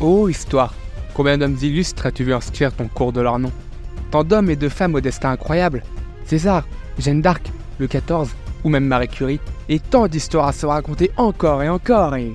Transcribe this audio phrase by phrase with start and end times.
[0.00, 0.74] Oh, histoire.
[1.12, 3.50] Combien d'hommes illustres as-tu vu inscrire ton cours de leur nom?
[4.12, 5.82] Tant d'hommes et de femmes au destin incroyable.
[6.24, 6.68] César,
[7.00, 7.50] Jeanne d'Arc,
[7.80, 8.32] le XIV,
[8.62, 12.32] ou même Marie Curie, et tant d'histoires à se raconter encore et encore et...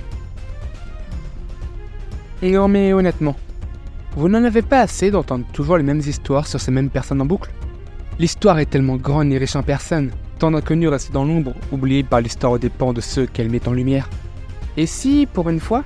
[2.41, 3.37] Non mais honnêtement,
[4.17, 7.25] vous n'en avez pas assez d'entendre toujours les mêmes histoires sur ces mêmes personnes en
[7.25, 7.51] boucle?
[8.19, 12.19] L'histoire est tellement grande et riche en personnes, tant d'inconnus restent dans l'ombre, oubliés par
[12.19, 14.09] l'histoire aux dépens de ceux qu'elle met en lumière.
[14.75, 15.85] Et si, pour une fois,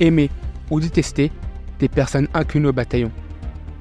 [0.00, 0.30] aimer
[0.70, 1.30] ou détester
[1.78, 3.10] des personnes inconnues au bataillon.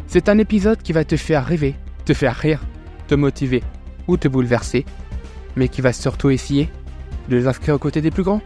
[0.07, 2.61] C'est un épisode qui va te faire rêver, te faire rire,
[3.07, 3.63] te motiver
[4.07, 4.85] ou te bouleverser,
[5.55, 6.69] mais qui va surtout essayer
[7.29, 8.41] de les inscrire aux côtés des plus grands.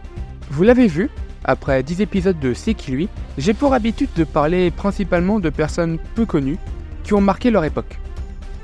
[0.50, 1.10] Vous l'avez vu,
[1.44, 5.98] après 10 épisodes de C'est qui lui, j'ai pour habitude de parler principalement de personnes
[6.14, 6.58] peu connues
[7.02, 7.98] qui ont marqué leur époque.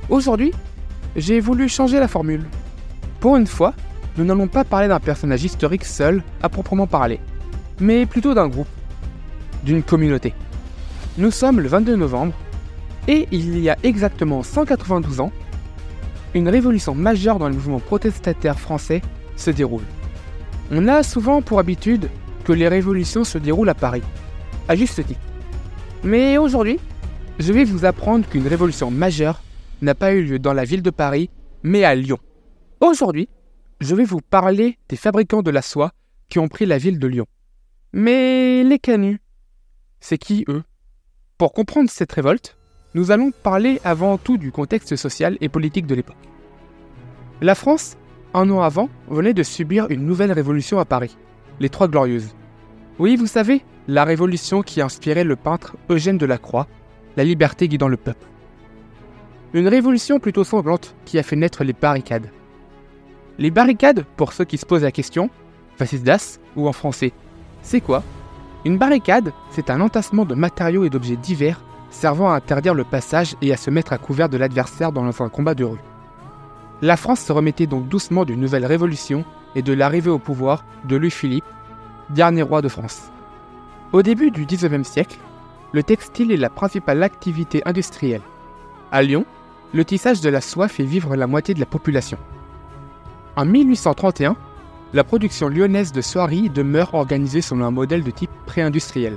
[0.08, 0.52] Aujourd'hui,
[1.16, 2.44] j'ai voulu changer la formule.
[3.20, 3.74] Pour une fois,
[4.16, 7.20] nous n'allons pas parler d'un personnage historique seul à proprement parler,
[7.80, 8.68] mais plutôt d'un groupe,
[9.64, 10.34] d'une communauté.
[11.18, 12.34] Nous sommes le 22 novembre,
[13.08, 15.32] et il y a exactement 192 ans,
[16.34, 19.02] une révolution majeure dans le mouvement protestataire français
[19.36, 19.84] se déroule.
[20.70, 22.10] On a souvent pour habitude
[22.44, 24.02] que les révolutions se déroulent à Paris,
[24.68, 25.20] à juste titre.
[26.02, 26.78] Mais aujourd'hui,
[27.38, 29.42] je vais vous apprendre qu'une révolution majeure
[29.82, 31.30] n'a pas eu lieu dans la ville de Paris,
[31.62, 32.18] mais à Lyon.
[32.80, 33.28] Aujourd'hui,
[33.80, 35.92] je vais vous parler des fabricants de la soie
[36.28, 37.26] qui ont pris la ville de Lyon.
[37.92, 39.20] Mais les canuts,
[40.04, 40.62] c'est qui eux?
[41.38, 42.58] Pour comprendre cette révolte,
[42.92, 46.28] nous allons parler avant tout du contexte social et politique de l'époque.
[47.40, 47.96] La France,
[48.34, 51.16] un an avant, venait de subir une nouvelle révolution à Paris,
[51.58, 52.34] les Trois Glorieuses.
[52.98, 56.68] Oui, vous savez, la révolution qui a inspiré le peintre Eugène Delacroix,
[57.16, 58.26] la liberté guidant le peuple.
[59.54, 62.30] Une révolution plutôt sanglante qui a fait naître les barricades.
[63.38, 65.30] Les barricades, pour ceux qui se posent la question,
[66.04, 67.14] das ou en français,
[67.62, 68.02] c'est quoi?
[68.64, 71.60] Une barricade, c'est un entassement de matériaux et d'objets divers
[71.90, 75.28] servant à interdire le passage et à se mettre à couvert de l'adversaire dans un
[75.28, 75.78] combat de rue.
[76.82, 79.24] La France se remettait donc doucement d'une nouvelle révolution
[79.54, 81.44] et de l'arrivée au pouvoir de Louis-Philippe,
[82.10, 83.10] dernier roi de France.
[83.92, 85.18] Au début du XIXe siècle,
[85.72, 88.22] le textile est la principale activité industrielle.
[88.90, 89.24] À Lyon,
[89.72, 92.18] le tissage de la soie fait vivre la moitié de la population.
[93.36, 94.36] En 1831,
[94.94, 99.16] la production lyonnaise de soieries demeure organisée selon un modèle de type pré-industriel.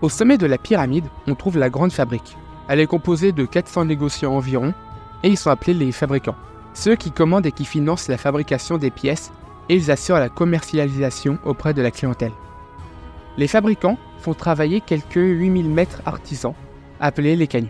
[0.00, 2.38] Au sommet de la pyramide, on trouve la grande fabrique.
[2.66, 4.72] Elle est composée de 400 négociants environ,
[5.22, 6.34] et ils sont appelés les fabricants.
[6.72, 9.32] Ceux qui commandent et qui financent la fabrication des pièces,
[9.68, 12.32] et ils assurent la commercialisation auprès de la clientèle.
[13.36, 16.54] Les fabricants font travailler quelques 8000 maîtres artisans,
[17.00, 17.68] appelés les canuts.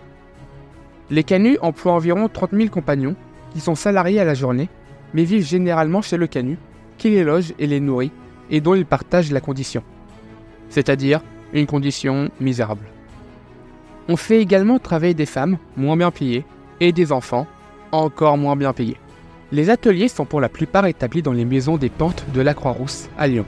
[1.10, 3.16] Les canuts emploient environ 30 000 compagnons,
[3.52, 4.68] qui sont salariés à la journée,
[5.12, 6.58] mais vivent généralement chez le canut,
[7.00, 8.12] qui les loge et les nourrit,
[8.50, 9.82] et dont ils partagent la condition.
[10.68, 11.22] C'est-à-dire
[11.54, 12.84] une condition misérable.
[14.08, 16.44] On fait également travailler des femmes, moins bien payées,
[16.78, 17.46] et des enfants,
[17.90, 18.98] encore moins bien payés.
[19.50, 23.08] Les ateliers sont pour la plupart établis dans les maisons des pentes de la Croix-Rousse,
[23.18, 23.46] à Lyon.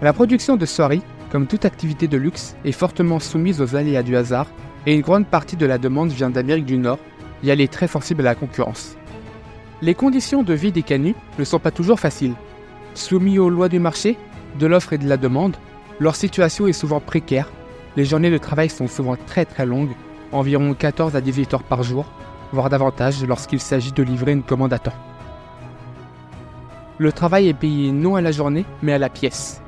[0.00, 4.16] La production de soieries, comme toute activité de luxe, est fortement soumise aux aléas du
[4.16, 4.46] hasard
[4.86, 7.00] et une grande partie de la demande vient d'Amérique du Nord,
[7.42, 8.96] et elle est très sensible à la concurrence.
[9.80, 12.34] Les conditions de vie des canuts ne sont pas toujours faciles.
[12.94, 14.18] Soumis aux lois du marché,
[14.58, 15.56] de l'offre et de la demande,
[16.00, 17.48] leur situation est souvent précaire,
[17.96, 19.94] les journées de travail sont souvent très très longues,
[20.32, 22.06] environ 14 à 18 heures par jour,
[22.52, 24.92] voire davantage lorsqu'il s'agit de livrer une commande à temps.
[26.98, 29.62] Le travail est payé non à la journée, mais à la pièce.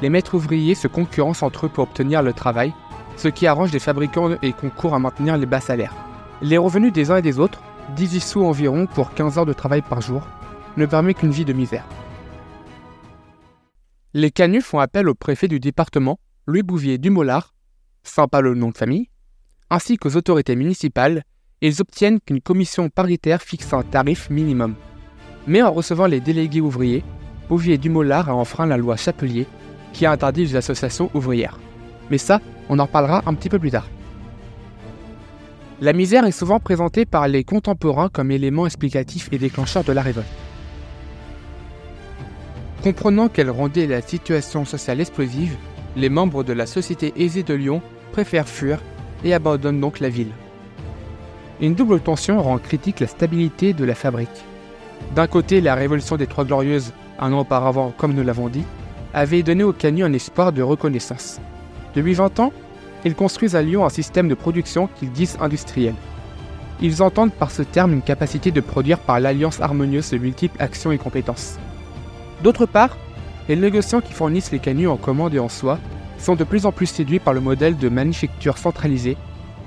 [0.00, 2.72] Les maîtres ouvriers se concurrencent entre eux pour obtenir le travail,
[3.16, 5.94] ce qui arrange les fabricants et concourt à maintenir les bas salaires.
[6.40, 7.62] Les revenus des uns et des autres,
[7.96, 10.26] 18 sous environ pour 15 heures de travail par jour,
[10.76, 11.84] ne permet qu'une vie de misère.
[14.14, 17.54] Les canuts font appel au préfet du département, Louis Bouvier Dumollard,
[18.30, 19.08] pas le nom de famille,
[19.70, 21.24] ainsi qu'aux autorités municipales,
[21.60, 24.74] et ils obtiennent qu'une commission paritaire fixe un tarif minimum.
[25.46, 27.04] Mais en recevant les délégués ouvriers,
[27.48, 29.46] Bouvier Dumollard a enfreint la loi Chapelier,
[29.92, 31.58] qui a interdit les associations ouvrières.
[32.10, 33.86] Mais ça, on en parlera un petit peu plus tard.
[35.82, 40.00] La misère est souvent présentée par les contemporains comme élément explicatif et déclencheur de la
[40.00, 40.28] révolte.
[42.84, 45.56] Comprenant qu'elle rendait la situation sociale explosive,
[45.96, 47.82] les membres de la Société aisée de Lyon
[48.12, 48.80] préfèrent fuir
[49.24, 50.30] et abandonnent donc la ville.
[51.60, 54.44] Une double tension rend critique la stabilité de la fabrique.
[55.16, 58.62] D'un côté, la révolution des Trois Glorieuses, un an auparavant, comme nous l'avons dit,
[59.14, 61.40] avait donné au Canu un espoir de reconnaissance.
[61.96, 62.52] Depuis 20 ans,
[63.04, 65.94] ils construisent à Lyon un système de production qu'ils disent industriel.
[66.80, 70.92] Ils entendent par ce terme une capacité de produire par l'alliance harmonieuse de multiples actions
[70.92, 71.58] et compétences.
[72.42, 72.96] D'autre part,
[73.48, 75.78] les négociants qui fournissent les canuts en commande et en soie
[76.18, 79.16] sont de plus en plus séduits par le modèle de manufacture centralisée.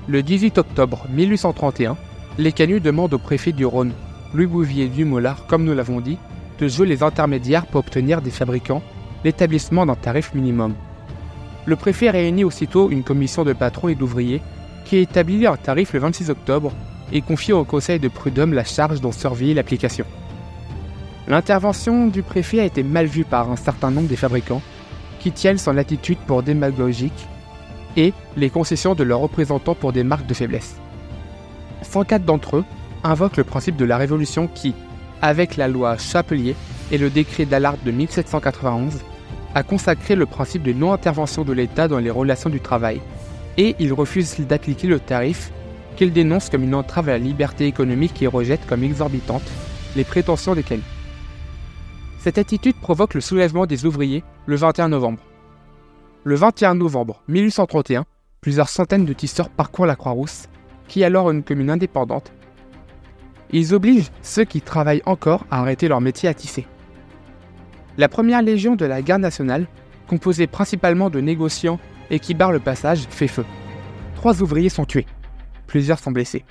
[0.07, 1.97] Le 18 octobre 1831,
[2.37, 3.93] les canuts demandent au préfet du Rhône,
[4.33, 6.17] Louis Bouvier Dumoulard, comme nous l'avons dit,
[6.59, 8.83] de jouer les intermédiaires pour obtenir des fabricants
[9.23, 10.75] l'établissement d'un tarif minimum.
[11.65, 14.41] Le préfet réunit aussitôt une commission de patrons et d'ouvriers
[14.85, 16.71] qui établit un tarif le 26 octobre
[17.11, 20.05] et confie au conseil de prud'homme la charge d'en surveiller l'application.
[21.27, 24.61] L'intervention du préfet a été mal vue par un certain nombre des fabricants
[25.19, 27.27] qui tiennent son attitude pour démagogique
[27.97, 30.75] et les concessions de leurs représentants pour des marques de faiblesse.
[31.81, 32.65] 104 d'entre eux
[33.03, 34.75] invoquent le principe de la Révolution qui,
[35.21, 36.55] avec la loi Chapelier
[36.91, 38.99] et le décret d'Allard de 1791,
[39.55, 43.01] a consacré le principe de non-intervention de l'État dans les relations du travail,
[43.57, 45.51] et ils refusent d'appliquer le tarif
[45.95, 49.49] qu'ils dénoncent comme une entrave à la liberté économique et rejettent comme exorbitante
[49.95, 50.63] les prétentions des.
[52.19, 55.23] Cette attitude provoque le soulèvement des ouvriers le 21 novembre.
[56.25, 58.05] Le 21 novembre 1831,
[58.41, 60.49] plusieurs centaines de tisseurs parcourent la Croix-Rousse,
[60.89, 62.33] qui est alors une commune indépendante.
[63.51, 66.67] Ils obligent ceux qui travaillent encore à arrêter leur métier à tisser.
[67.97, 69.67] La première légion de la garde nationale,
[70.07, 73.45] composée principalement de négociants et qui barre le passage, fait feu.
[74.15, 75.05] Trois ouvriers sont tués.
[75.65, 76.43] Plusieurs sont blessés.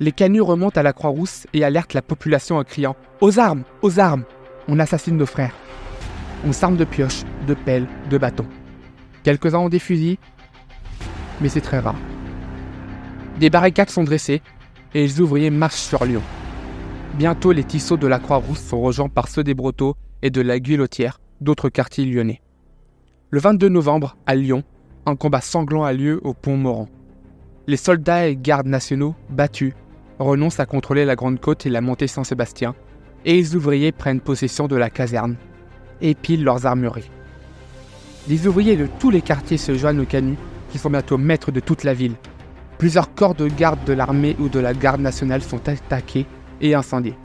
[0.00, 3.98] Les canuts remontent à la Croix-Rousse et alertent la population en criant Aux armes Aux
[3.98, 4.24] armes
[4.68, 5.54] on assassine nos frères.
[6.46, 8.46] On s'arme de pioches, de pelles, de bâtons.
[9.24, 10.16] Quelques-uns ont des fusils,
[11.40, 11.96] mais c'est très rare.
[13.40, 14.42] Des barricades sont dressées
[14.94, 16.22] et les ouvriers marchent sur Lyon.
[17.14, 20.58] Bientôt, les tisseaux de la Croix-Rousse sont rejoints par ceux des Brotteaux et de la
[20.60, 22.40] Guillotière, d'autres quartiers lyonnais.
[23.30, 24.64] Le 22 novembre, à Lyon,
[25.06, 26.88] un combat sanglant a lieu au pont Morand.
[27.66, 29.74] Les soldats et gardes nationaux, battus,
[30.18, 32.74] renoncent à contrôler la Grande Côte et la montée Saint-Sébastien
[33.24, 35.36] et les ouvriers prennent possession de la caserne
[36.00, 37.10] et pilent leurs armureries.
[38.28, 40.38] Les ouvriers de tous les quartiers se joignent aux canuts
[40.70, 42.14] qui sont bientôt maîtres de toute la ville.
[42.78, 46.26] Plusieurs corps de garde de l'armée ou de la garde nationale sont attaqués
[46.60, 47.16] et incendiés.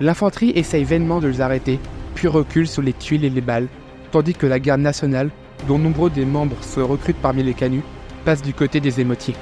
[0.00, 1.78] L'infanterie essaye vainement de les arrêter,
[2.14, 3.68] puis recule sous les tuiles et les balles,
[4.10, 5.30] tandis que la garde nationale,
[5.66, 7.84] dont nombreux des membres se recrutent parmi les canuts,
[8.24, 9.36] passe du côté des émotiers.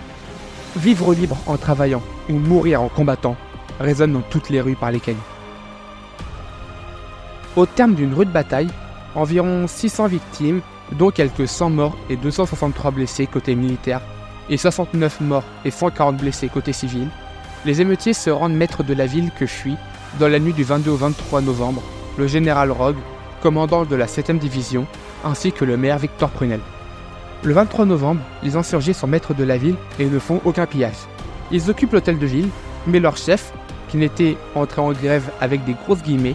[0.77, 3.37] Vivre libre en travaillant ou mourir en combattant
[3.81, 5.19] résonne dans toutes les rues par les canuts.
[7.57, 8.69] Au terme d'une rude bataille,
[9.15, 10.61] environ 600 victimes,
[10.93, 14.01] dont quelques 100 morts et 263 blessés côté militaire,
[14.49, 17.09] et 69 morts et 140 blessés côté civil,
[17.65, 19.77] les émeutiers se rendent maîtres de la ville que fuit,
[20.19, 21.83] dans la nuit du 22 au 23 novembre,
[22.19, 22.99] le général Rogue,
[23.43, 24.87] commandant de la 7e division,
[25.25, 26.61] ainsi que le maire Victor Prunel.
[27.45, 30.97] Le 23 novembre, les insurgés sont maîtres de la ville et ne font aucun pillage.
[31.53, 32.49] Ils occupent l'hôtel de ville,
[32.87, 33.53] mais leur chef,
[33.89, 36.35] qui n'était entré en grève avec des grosses guillemets,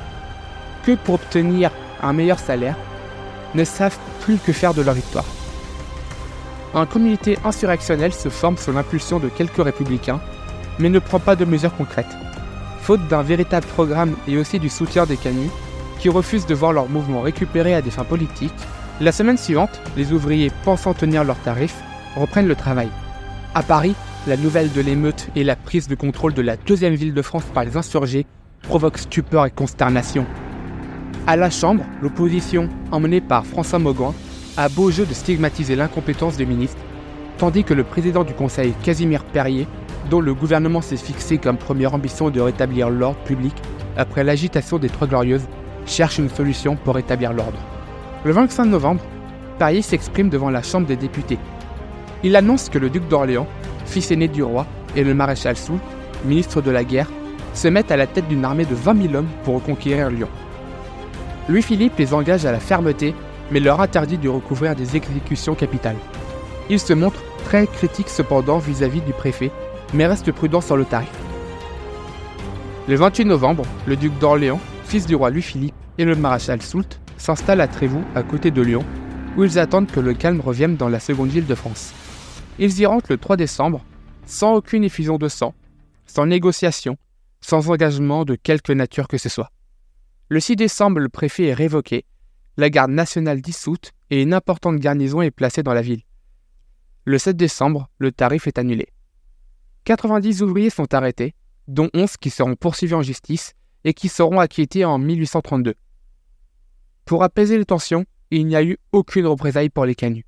[0.85, 2.77] que pour obtenir un meilleur salaire,
[3.53, 5.25] ne savent plus que faire de leur victoire.
[6.73, 10.21] Un communauté insurrectionnel se forme sous l'impulsion de quelques républicains,
[10.79, 12.15] mais ne prend pas de mesures concrètes.
[12.81, 15.51] Faute d'un véritable programme et aussi du soutien des canuts,
[16.03, 18.51] qui refusent de voir leur mouvement récupéré à des fins politiques,
[18.99, 21.81] la semaine suivante, les ouvriers pensant tenir leurs tarifs
[22.17, 22.89] reprennent le travail.
[23.55, 23.95] À Paris,
[24.27, 27.45] la nouvelle de l'émeute et la prise de contrôle de la deuxième ville de France
[27.53, 28.25] par les insurgés
[28.63, 30.25] provoquent stupeur et consternation.
[31.25, 34.13] À la Chambre, l'opposition, emmenée par François Mauguin,
[34.57, 36.81] a beau jeu de stigmatiser l'incompétence des ministres,
[37.37, 39.67] tandis que le président du Conseil, Casimir Perrier,
[40.09, 43.55] dont le gouvernement s'est fixé comme première ambition de rétablir l'ordre public
[43.95, 45.47] après l'agitation des Trois Glorieuses,
[45.85, 47.59] cherche une solution pour rétablir l'ordre.
[48.23, 49.01] Le 25 novembre,
[49.59, 51.37] Perrier s'exprime devant la Chambre des députés.
[52.23, 53.47] Il annonce que le duc d'Orléans,
[53.85, 55.81] fils aîné du roi, et le maréchal Soult,
[56.25, 57.09] ministre de la guerre,
[57.53, 60.29] se mettent à la tête d'une armée de 20 000 hommes pour reconquérir Lyon.
[61.49, 63.13] Louis-Philippe les engage à la fermeté,
[63.51, 65.97] mais leur interdit de recouvrir des exécutions capitales.
[66.69, 69.51] Il se montre très critique cependant vis-à-vis du préfet,
[69.93, 71.11] mais reste prudent sur le tarif.
[72.87, 74.59] Le 28 novembre, le duc d'Orléans,
[74.93, 78.85] fils du roi Louis-Philippe, et le maréchal Soult s'installent à Trévoux, à côté de Lyon,
[79.35, 81.91] où ils attendent que le calme revienne dans la seconde ville de France.
[82.59, 83.83] Ils y rentrent le 3 décembre,
[84.27, 85.55] sans aucune effusion de sang,
[86.05, 86.95] sans négociation,
[87.41, 89.51] sans engagement de quelque nature que ce soit.
[90.29, 92.05] Le 6 décembre, le préfet est révoqué,
[92.57, 96.03] la garde nationale dissoute et une importante garnison est placée dans la ville.
[97.05, 98.89] Le 7 décembre, le tarif est annulé.
[99.85, 101.33] 90 ouvriers sont arrêtés,
[101.67, 105.75] dont 11 qui seront poursuivis en justice et qui seront acquittés en 1832.
[107.05, 110.25] Pour apaiser les tensions, il n'y a eu aucune représaille pour les canuts.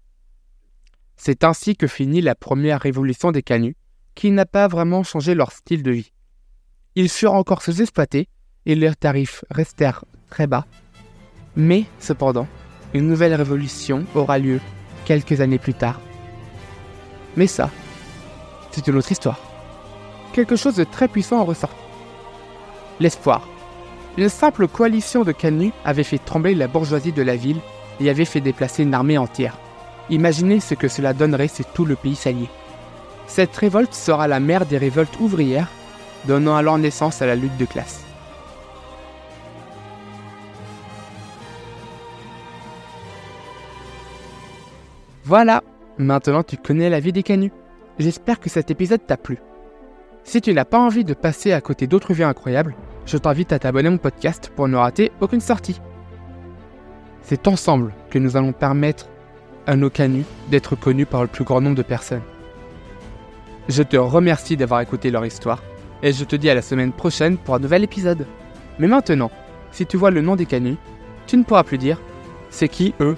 [1.17, 3.77] C'est ainsi que finit la première révolution des canuts,
[4.13, 6.12] qui n'a pas vraiment changé leur style de vie.
[6.95, 8.27] Ils furent encore sous-exploités
[8.65, 10.65] et leurs tarifs restèrent très bas.
[11.55, 12.47] Mais, cependant,
[12.93, 14.59] une nouvelle révolution aura lieu
[15.05, 16.01] quelques années plus tard.
[17.35, 17.69] Mais ça,
[18.71, 19.39] c'est une autre histoire.
[20.33, 21.85] Quelque chose de très puissant en ressort.
[23.00, 23.48] L'espoir.
[24.18, 27.60] Une simple coalition de canuts avait fait trembler la bourgeoisie de la ville
[28.00, 29.58] et avait fait déplacer une armée entière.
[30.10, 32.50] Imaginez ce que cela donnerait si tout le pays s'alliait.
[33.28, 35.68] Cette révolte sera la mère des révoltes ouvrières,
[36.25, 38.04] donnant alors naissance à la lutte de classe.
[45.25, 45.64] Voilà,
[45.98, 47.52] maintenant tu connais la vie des canuts.
[47.98, 49.40] J'espère que cet épisode t'a plu.
[50.25, 53.60] Si tu n'as pas envie de passer à côté d'autres vies incroyables, je t'invite à
[53.60, 55.79] t'abonner à mon podcast pour ne rater aucune sortie.
[57.22, 59.05] C'est ensemble que nous allons permettre
[59.67, 62.24] à nos canuts d'être connus par le plus grand nombre de personnes.
[63.70, 65.62] Je te remercie d'avoir écouté leur histoire
[66.01, 68.25] et je te dis à la semaine prochaine pour un nouvel épisode.
[68.79, 69.29] Mais maintenant,
[69.72, 70.77] si tu vois le nom des canuts,
[71.27, 72.01] tu ne pourras plus dire
[72.50, 73.15] c'est qui eux?